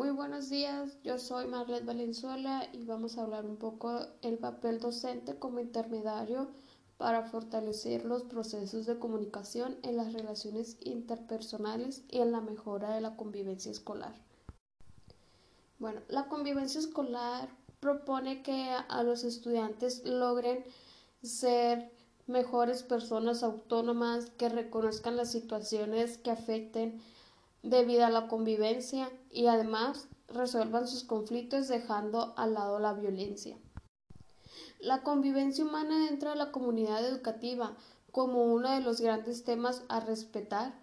Muy 0.00 0.12
buenos 0.12 0.48
días, 0.48 0.96
yo 1.04 1.18
soy 1.18 1.46
Marlet 1.46 1.84
Valenzuela 1.84 2.66
y 2.72 2.86
vamos 2.86 3.18
a 3.18 3.22
hablar 3.22 3.44
un 3.44 3.58
poco 3.58 4.00
el 4.22 4.38
papel 4.38 4.80
docente 4.80 5.38
como 5.38 5.60
intermediario 5.60 6.48
para 6.96 7.24
fortalecer 7.24 8.06
los 8.06 8.22
procesos 8.22 8.86
de 8.86 8.98
comunicación 8.98 9.76
en 9.82 9.98
las 9.98 10.14
relaciones 10.14 10.78
interpersonales 10.80 12.02
y 12.08 12.20
en 12.20 12.32
la 12.32 12.40
mejora 12.40 12.94
de 12.94 13.02
la 13.02 13.14
convivencia 13.14 13.70
escolar. 13.70 14.14
Bueno, 15.78 16.00
la 16.08 16.28
convivencia 16.28 16.80
escolar 16.80 17.50
propone 17.78 18.42
que 18.42 18.70
a 18.70 19.02
los 19.02 19.22
estudiantes 19.22 20.06
logren 20.06 20.64
ser 21.22 21.92
mejores 22.26 22.82
personas 22.82 23.42
autónomas 23.42 24.30
que 24.38 24.48
reconozcan 24.48 25.18
las 25.18 25.30
situaciones 25.30 26.16
que 26.16 26.30
afecten 26.30 27.02
debido 27.62 28.06
a 28.06 28.10
la 28.10 28.28
convivencia 28.28 29.10
y 29.30 29.46
además 29.46 30.08
resuelvan 30.28 30.88
sus 30.88 31.04
conflictos 31.04 31.68
dejando 31.68 32.34
al 32.36 32.54
lado 32.54 32.78
la 32.78 32.92
violencia. 32.92 33.58
La 34.80 35.02
convivencia 35.02 35.64
humana 35.64 36.06
dentro 36.06 36.30
de 36.30 36.36
la 36.36 36.52
comunidad 36.52 37.04
educativa 37.04 37.76
como 38.12 38.44
uno 38.44 38.70
de 38.72 38.80
los 38.80 39.00
grandes 39.00 39.44
temas 39.44 39.82
a 39.88 40.00
respetar 40.00 40.74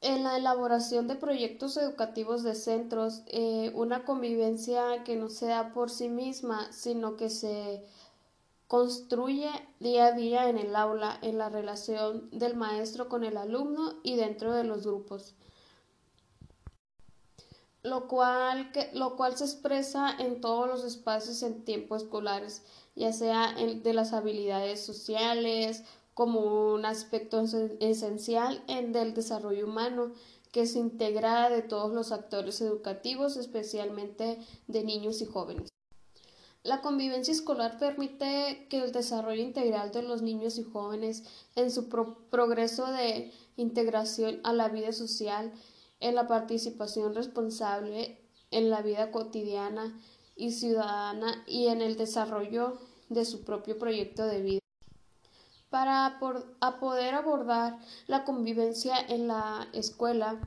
en 0.00 0.22
la 0.22 0.36
elaboración 0.36 1.08
de 1.08 1.16
proyectos 1.16 1.76
educativos 1.76 2.42
de 2.42 2.54
centros, 2.54 3.22
eh, 3.26 3.72
una 3.74 4.04
convivencia 4.04 5.02
que 5.04 5.16
no 5.16 5.28
sea 5.28 5.72
por 5.72 5.90
sí 5.90 6.08
misma, 6.08 6.70
sino 6.72 7.16
que 7.16 7.30
se 7.30 7.84
construye 8.68 9.50
día 9.80 10.06
a 10.06 10.12
día 10.12 10.48
en 10.48 10.58
el 10.58 10.74
aula, 10.74 11.18
en 11.22 11.38
la 11.38 11.48
relación 11.48 12.28
del 12.30 12.56
maestro 12.56 13.08
con 13.08 13.24
el 13.24 13.36
alumno 13.36 13.94
y 14.02 14.16
dentro 14.16 14.52
de 14.52 14.64
los 14.64 14.84
grupos. 14.86 15.34
Lo 17.82 18.08
cual, 18.08 18.72
lo 18.94 19.16
cual 19.16 19.36
se 19.36 19.44
expresa 19.44 20.10
en 20.18 20.40
todos 20.40 20.66
los 20.66 20.82
espacios 20.82 21.42
en 21.44 21.64
tiempos 21.64 22.02
escolares, 22.02 22.64
ya 22.96 23.12
sea 23.12 23.54
de 23.54 23.92
las 23.92 24.12
habilidades 24.12 24.84
sociales, 24.84 25.84
como 26.16 26.72
un 26.72 26.86
aspecto 26.86 27.44
esencial 27.78 28.64
en 28.68 28.92
del 28.92 29.12
desarrollo 29.12 29.66
humano 29.66 30.12
que 30.50 30.66
se 30.66 30.78
integra 30.78 31.50
de 31.50 31.60
todos 31.60 31.92
los 31.92 32.10
actores 32.10 32.62
educativos, 32.62 33.36
especialmente 33.36 34.38
de 34.66 34.82
niños 34.82 35.20
y 35.20 35.26
jóvenes. 35.26 35.75
La 36.66 36.80
convivencia 36.80 37.32
escolar 37.32 37.78
permite 37.78 38.66
que 38.68 38.82
el 38.82 38.90
desarrollo 38.90 39.40
integral 39.40 39.92
de 39.92 40.02
los 40.02 40.22
niños 40.22 40.58
y 40.58 40.64
jóvenes 40.64 41.22
en 41.54 41.70
su 41.70 41.88
progreso 41.88 42.86
de 42.90 43.32
integración 43.56 44.40
a 44.42 44.52
la 44.52 44.68
vida 44.68 44.92
social, 44.92 45.52
en 46.00 46.16
la 46.16 46.26
participación 46.26 47.14
responsable 47.14 48.18
en 48.50 48.68
la 48.68 48.82
vida 48.82 49.12
cotidiana 49.12 49.96
y 50.34 50.50
ciudadana 50.50 51.44
y 51.46 51.68
en 51.68 51.82
el 51.82 51.96
desarrollo 51.96 52.78
de 53.10 53.24
su 53.24 53.44
propio 53.44 53.78
proyecto 53.78 54.26
de 54.26 54.42
vida. 54.42 54.60
Para 55.70 56.18
poder 56.80 57.14
abordar 57.14 57.78
la 58.08 58.24
convivencia 58.24 58.98
en 58.98 59.28
la 59.28 59.68
escuela 59.72 60.40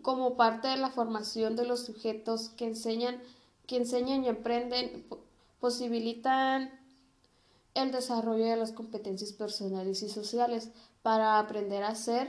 como 0.00 0.36
parte 0.36 0.68
de 0.68 0.78
la 0.78 0.90
formación 0.90 1.54
de 1.54 1.66
los 1.66 1.84
sujetos 1.84 2.48
que 2.50 2.64
enseñan 2.64 3.20
que 3.68 3.76
enseñan 3.76 4.24
y 4.24 4.28
aprenden 4.28 5.06
posibilitan 5.60 6.70
el 7.74 7.92
desarrollo 7.92 8.46
de 8.46 8.56
las 8.56 8.72
competencias 8.72 9.32
personales 9.32 10.02
y 10.02 10.08
sociales 10.08 10.70
para 11.02 11.38
aprender 11.38 11.84
a 11.84 11.94
ser 11.94 12.28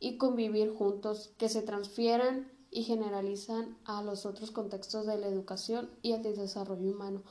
y 0.00 0.18
convivir 0.18 0.74
juntos, 0.74 1.30
que 1.38 1.48
se 1.48 1.62
transfieran 1.62 2.50
y 2.70 2.82
generalizan 2.82 3.78
a 3.84 4.02
los 4.02 4.26
otros 4.26 4.50
contextos 4.50 5.06
de 5.06 5.16
la 5.16 5.28
educación 5.28 5.88
y 6.02 6.12
el 6.12 6.22
desarrollo 6.22 6.90
humano 6.90 7.22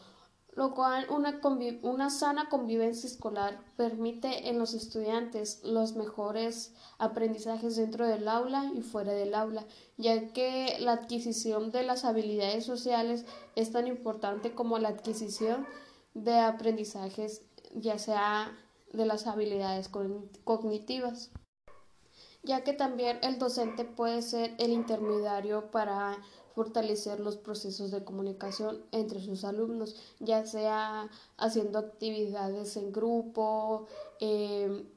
lo 0.56 0.74
cual 0.74 1.06
una, 1.10 1.42
una, 1.84 2.10
sana 2.10 2.48
convivencia 2.50 3.10
escolar 3.10 3.60
permite 3.76 4.50
en 4.50 4.58
los 4.58 4.74
estudiantes 4.74 5.62
los 5.64 5.96
mejores 5.96 6.74
aprendizajes 6.98 7.76
dentro 7.76 8.08
del 8.08 8.28
aula 8.28 8.72
y 8.74 8.82
fuera 8.82 9.12
del 9.12 9.36
aula, 9.36 9.66
ya 9.98 10.30
que 10.30 10.78
la 10.80 10.94
adquisición 10.94 11.72
de 11.72 11.84
las 11.84 12.06
habilidades 12.06 12.66
sociales 12.66 13.26
es 13.56 13.74
tan 13.74 13.88
importante 13.88 14.54
como 14.54 14.80
la 14.80 14.90
adquisición 14.90 15.68
de 16.14 16.40
aprendizajes, 16.40 17.42
ya 17.74 18.00
sea 18.00 18.58
de 18.94 19.06
las 19.06 19.28
habilidades 19.28 19.90
cognitivas, 19.90 21.32
ya 22.46 22.64
que 22.64 22.74
también 22.74 23.20
el 23.24 23.40
docente 23.40 23.84
puede 23.84 24.22
ser 24.22 24.56
el 24.60 24.72
intermediario 24.72 25.72
para 25.72 26.18
fortalecer 26.54 27.20
los 27.20 27.36
procesos 27.36 27.92
de 27.92 28.04
comunicación 28.04 28.82
entre 28.92 29.20
sus 29.20 29.44
alumnos, 29.44 29.96
ya 30.20 30.46
sea 30.46 31.10
haciendo 31.38 31.80
actividades 31.80 32.78
en 32.78 32.94
grupo, 32.94 33.88
em, 34.20 34.88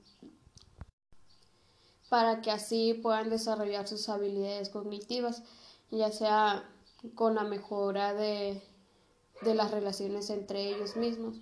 para 2.09 2.41
que 2.43 2.51
así 2.51 2.95
puedan 2.95 3.29
desarrollar 3.29 3.89
sus 3.89 4.09
habilidades 4.09 4.69
cognitivas, 4.69 5.43
ya 5.91 6.13
sea 6.13 6.71
con 7.15 7.35
la 7.35 7.45
mejora 7.45 8.15
de, 8.15 8.63
de 9.43 9.55
las 9.55 9.71
relaciones 9.71 10.31
entre 10.31 10.69
ellos 10.69 10.97
mismos. 10.97 11.37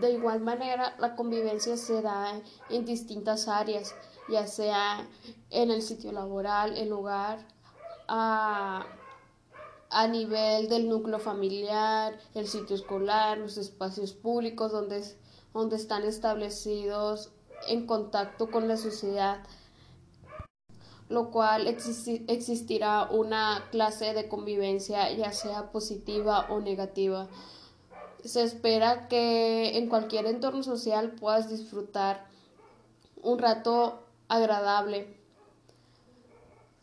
De 0.00 0.10
igual 0.10 0.40
manera, 0.40 0.96
la 0.98 1.14
convivencia 1.14 1.76
se 1.76 2.02
da 2.02 2.40
en 2.68 2.84
distintas 2.84 3.46
áreas, 3.46 3.94
ya 4.28 4.46
sea 4.46 5.06
en 5.50 5.70
el 5.70 5.82
sitio 5.82 6.12
laboral, 6.12 6.76
el 6.76 6.92
hogar, 6.92 7.46
a, 8.08 8.86
a 9.90 10.08
nivel 10.08 10.68
del 10.68 10.88
núcleo 10.88 11.18
familiar, 11.18 12.18
el 12.34 12.48
sitio 12.48 12.76
escolar, 12.76 13.38
los 13.38 13.56
espacios 13.56 14.12
públicos 14.12 14.72
donde, 14.72 15.02
donde 15.52 15.76
están 15.76 16.04
establecidos 16.04 17.30
en 17.68 17.86
contacto 17.86 18.50
con 18.50 18.68
la 18.68 18.76
sociedad, 18.76 19.42
lo 21.08 21.30
cual 21.30 21.66
existirá 21.68 23.08
una 23.10 23.68
clase 23.70 24.14
de 24.14 24.28
convivencia 24.28 25.10
ya 25.12 25.32
sea 25.32 25.70
positiva 25.70 26.46
o 26.50 26.60
negativa. 26.60 27.28
Se 28.24 28.42
espera 28.42 29.06
que 29.08 29.76
en 29.76 29.88
cualquier 29.88 30.26
entorno 30.26 30.62
social 30.62 31.12
puedas 31.12 31.50
disfrutar 31.50 32.26
un 33.22 33.38
rato 33.38 34.03
agradable 34.28 35.24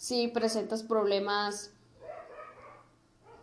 si 0.01 0.27
presentas 0.29 0.81
problemas 0.81 1.69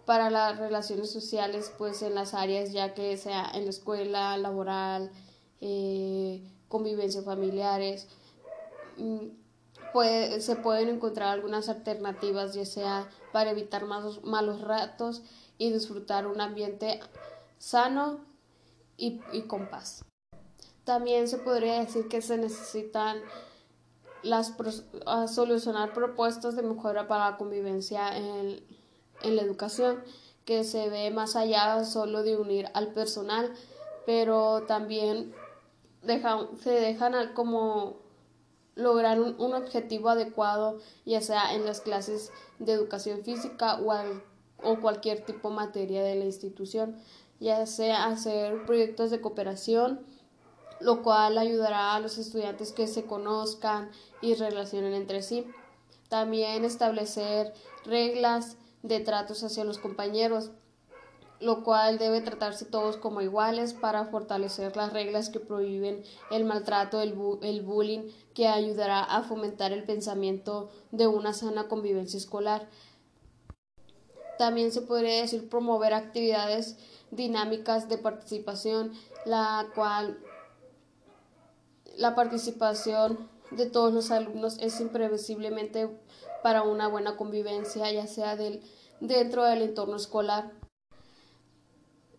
para 0.04 0.28
las 0.28 0.59
relaciones 0.59 1.09
sociales, 1.09 1.72
pues 1.78 2.03
en 2.03 2.16
las 2.16 2.34
áreas 2.34 2.72
ya 2.72 2.94
que 2.94 3.16
sea 3.16 3.48
en 3.54 3.64
la 3.64 3.70
escuela, 3.70 4.37
laboral, 4.38 5.12
eh, 5.60 6.42
convivencia 6.66 7.22
familiares, 7.22 8.08
mm, 8.97 9.26
se 10.41 10.56
pueden 10.56 10.88
encontrar 10.88 11.28
algunas 11.28 11.69
alternativas, 11.69 12.54
ya 12.54 12.66
sea 12.66 13.08
para 13.32 13.50
evitar 13.50 13.84
malos, 13.84 14.25
malos 14.25 14.60
ratos 14.60 15.22
y 15.58 15.70
disfrutar 15.72 16.26
un 16.26 16.41
ambiente 16.41 17.00
sano 17.58 18.25
y, 18.97 19.20
y 19.32 19.42
con 19.42 19.69
paz. 19.69 20.04
También 20.82 21.28
se 21.28 21.38
podría 21.38 21.81
decir 21.81 22.08
que 22.08 22.20
se 22.20 22.37
necesitan 22.37 23.19
las, 24.22 24.54
a 25.06 25.28
solucionar 25.28 25.92
propuestas 25.92 26.56
de 26.56 26.62
mejora 26.62 27.08
para 27.08 27.30
la 27.30 27.36
convivencia 27.36 28.16
en, 28.16 28.62
en 29.22 29.36
la 29.36 29.42
educación, 29.42 30.02
que 30.44 30.64
se 30.64 30.88
ve 30.88 31.10
más 31.10 31.36
allá 31.36 31.84
solo 31.84 32.22
de 32.22 32.36
unir 32.36 32.68
al 32.74 32.88
personal, 32.88 33.52
pero 34.06 34.62
también 34.66 35.34
dejan, 36.02 36.48
se 36.62 36.70
dejan 36.70 37.34
como 37.34 37.96
lograr 38.74 39.20
un, 39.20 39.54
objetivo 39.54 40.08
adecuado, 40.08 40.78
ya 41.04 41.20
sea 41.20 41.54
en 41.54 41.66
las 41.66 41.81
clases 41.81 42.32
de 42.60 42.72
educación 42.72 43.25
física 43.25 43.81
o, 43.81 43.93
o 44.62 44.81
cualquier 44.81 45.25
tipo 45.25 45.50
de 45.50 45.56
materia 45.56 46.02
de 46.02 46.14
la 46.14 46.25
institución, 46.25 46.96
ya 47.40 47.66
sea 47.66 48.06
hacer 48.06 48.64
proyectos 48.66 49.10
de 49.10 49.20
cooperación, 49.20 50.00
lo 50.80 51.02
cual 51.02 51.38
ayudará 51.38 51.94
a 51.94 52.00
los 52.00 52.19
estudiantes 52.19 52.72
que 52.72 52.86
se 52.86 53.04
conozcan 53.04 53.90
y 54.20 54.34
relacionen 54.34 54.94
entre 54.94 55.22
sí. 55.22 55.46
También 56.08 56.64
establecer 56.64 57.52
reglas 57.84 58.56
de 58.82 59.00
tratos 59.00 59.42
hacia 59.42 59.64
los 59.64 59.78
compañeros, 59.78 60.50
lo 61.40 61.62
cual 61.62 61.98
debe 61.98 62.20
tratarse 62.20 62.64
todos 62.64 62.96
como 62.96 63.20
iguales 63.20 63.72
para 63.72 64.06
fortalecer 64.06 64.76
las 64.76 64.92
reglas 64.92 65.30
que 65.30 65.40
prohíben 65.40 66.02
el 66.30 66.44
maltrato, 66.44 67.00
el, 67.00 67.14
el 67.42 67.62
bullying, 67.62 68.10
que 68.34 68.48
ayudará 68.48 69.04
a 69.04 69.22
fomentar 69.22 69.72
el 69.72 69.84
pensamiento 69.84 70.70
de 70.90 71.06
una 71.06 71.32
sana 71.32 71.69
convivencia 71.69 72.16
escolar. 72.16 72.69
También 74.38 74.72
se 74.72 74.82
podría 74.82 75.20
decir 75.20 75.48
promover 75.48 75.94
actividades 75.94 76.76
dinámicas 77.10 77.88
de 77.88 77.98
participación, 77.98 78.92
la 79.24 79.66
cual 79.74 80.19
la 81.98 82.14
participación 82.14 83.28
de 83.50 83.66
todos 83.66 83.92
los 83.92 84.10
alumnos 84.12 84.56
es 84.60 84.80
imprevisiblemente 84.80 85.90
para 86.42 86.62
una 86.62 86.86
buena 86.86 87.16
convivencia, 87.16 87.90
ya 87.90 88.06
sea 88.06 88.36
del, 88.36 88.62
dentro 89.00 89.44
del 89.44 89.62
entorno 89.62 89.96
escolar, 89.96 90.52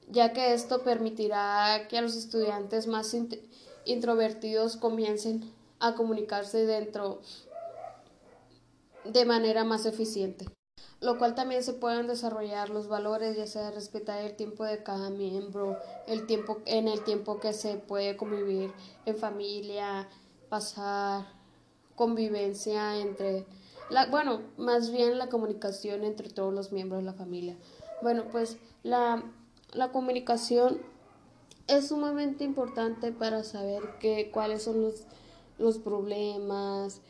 ya 0.09 0.33
que 0.33 0.53
esto 0.53 0.83
permitirá 0.83 1.87
que 1.87 2.01
los 2.01 2.15
estudiantes 2.15 2.87
más 2.87 3.15
introvertidos 3.85 4.75
comiencen 4.75 5.49
a 5.79 5.95
comunicarse 5.95 6.65
dentro 6.65 7.21
de 9.05 9.23
manera 9.23 9.63
más 9.63 9.85
eficiente 9.85 10.45
lo 11.01 11.17
cual 11.17 11.33
también 11.33 11.63
se 11.63 11.73
pueden 11.73 12.07
desarrollar 12.07 12.69
los 12.69 12.87
valores, 12.87 13.37
ya 13.37 13.47
sea 13.47 13.71
respetar 13.71 14.21
el 14.21 14.35
tiempo 14.35 14.65
de 14.65 14.83
cada 14.83 15.09
miembro, 15.09 15.77
el 16.07 16.25
tiempo 16.25 16.59
en 16.65 16.87
el 16.87 17.03
tiempo 17.03 17.39
que 17.39 17.53
se 17.53 17.77
puede 17.77 18.17
convivir 18.17 18.73
en 19.05 19.17
familia, 19.17 20.09
pasar 20.49 21.25
convivencia 21.95 22.97
entre 22.97 23.45
la, 23.89 24.07
bueno, 24.07 24.41
más 24.57 24.91
bien 24.91 25.17
la 25.17 25.29
comunicación 25.29 26.03
entre 26.03 26.29
todos 26.29 26.53
los 26.53 26.71
miembros 26.71 27.01
de 27.01 27.05
la 27.05 27.13
familia. 27.13 27.57
Bueno, 28.01 28.25
pues 28.31 28.57
la, 28.83 29.23
la 29.73 29.91
comunicación 29.91 30.79
es 31.67 31.89
sumamente 31.89 32.43
importante 32.43 33.11
para 33.11 33.43
saber 33.43 33.83
que, 33.99 34.31
cuáles 34.31 34.63
son 34.63 34.81
los, 34.81 35.03
los 35.57 35.77
problemas, 35.77 37.01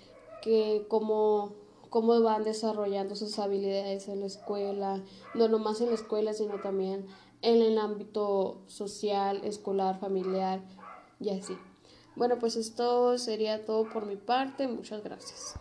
que 0.41 0.85
cómo 0.87 1.53
cómo 1.89 2.21
van 2.21 2.43
desarrollando 2.43 3.15
sus 3.15 3.39
habilidades 3.39 4.07
en 4.07 4.19
la 4.19 4.25
escuela, 4.27 5.03
no 5.33 5.47
nomás 5.47 5.81
en 5.81 5.89
la 5.89 5.95
escuela, 5.95 6.33
sino 6.33 6.59
también 6.61 7.05
en 7.41 7.61
el 7.61 7.77
ámbito 7.77 8.61
social, 8.67 9.41
escolar, 9.43 9.99
familiar 9.99 10.61
y 11.19 11.29
así. 11.29 11.57
Bueno, 12.15 12.37
pues 12.39 12.55
esto 12.55 13.17
sería 13.17 13.65
todo 13.65 13.89
por 13.89 14.05
mi 14.05 14.17
parte. 14.17 14.67
Muchas 14.67 15.03
gracias. 15.03 15.55